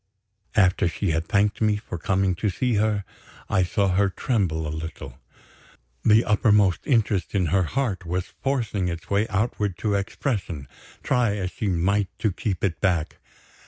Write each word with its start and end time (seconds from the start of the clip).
After 0.55 0.87
she 0.87 1.11
had 1.11 1.27
thanked 1.27 1.61
me 1.61 1.75
for 1.77 1.99
coming 1.99 2.33
to 2.37 2.49
see 2.49 2.73
her, 2.77 3.05
I 3.51 3.61
saw 3.61 3.89
her 3.89 4.09
tremble 4.09 4.65
a 4.67 4.73
little. 4.75 5.19
The 6.03 6.25
uppermost 6.25 6.79
interest 6.85 7.35
in 7.35 7.45
her 7.53 7.61
heart 7.65 8.03
was 8.03 8.33
forcing 8.41 8.87
its 8.87 9.11
way 9.11 9.27
outward 9.27 9.77
to 9.77 9.93
expression, 9.93 10.67
try 11.03 11.35
as 11.35 11.51
she 11.51 11.67
might 11.67 12.07
to 12.17 12.31
keep 12.31 12.63
it 12.63 12.81
back. 12.81 13.17